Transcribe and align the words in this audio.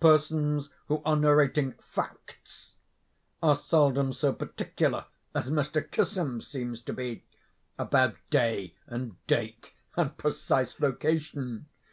Persons 0.00 0.70
who 0.88 1.00
are 1.04 1.14
narrating 1.14 1.74
facts, 1.78 2.72
are 3.40 3.54
seldom 3.54 4.12
so 4.12 4.32
particular 4.32 5.04
as 5.32 5.48
Mr. 5.48 5.80
Kissam 5.88 6.40
seems 6.40 6.80
to 6.80 6.92
be, 6.92 7.22
about 7.78 8.16
day 8.30 8.74
and 8.88 9.14
date 9.28 9.76
and 9.96 10.16
precise 10.18 10.80
location. 10.80 11.66